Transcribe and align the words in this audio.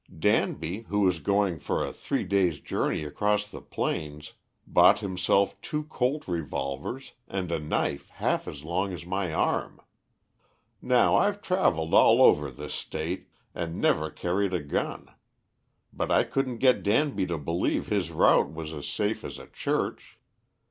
Danby, 0.17 0.81
who 0.89 1.01
was 1.01 1.19
going 1.19 1.59
for 1.59 1.85
a 1.85 1.93
three 1.93 2.23
days' 2.23 2.59
journey 2.59 3.03
across 3.03 3.45
the 3.45 3.61
plains, 3.61 4.33
bought 4.65 4.97
himself 4.97 5.61
two 5.61 5.83
Colts 5.83 6.27
revolvers, 6.27 7.11
and 7.27 7.51
a 7.51 7.59
knife 7.59 8.09
half 8.15 8.47
as 8.47 8.63
long 8.63 8.93
as 8.93 9.05
my 9.05 9.31
arm. 9.31 9.79
Now 10.81 11.15
I've 11.17 11.39
travelled 11.39 11.93
all 11.93 12.19
over 12.23 12.49
this 12.49 12.73
State, 12.73 13.27
and 13.53 13.79
never 13.79 14.09
carried 14.09 14.55
a 14.55 14.63
gun, 14.63 15.07
but 15.93 16.09
I 16.09 16.23
couldn't 16.23 16.57
get 16.57 16.81
Danby 16.81 17.27
to 17.27 17.37
believe 17.37 17.85
his 17.89 18.09
route 18.09 18.51
was 18.51 18.73
as 18.73 18.87
safe 18.87 19.23
as 19.23 19.37
a 19.37 19.45
church. 19.49 20.17